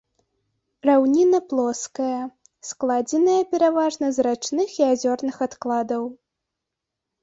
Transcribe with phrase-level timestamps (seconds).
[0.89, 2.15] Раўніна плоская,
[2.71, 6.03] складзеная пераважна з рачных і азёрных адкладаў.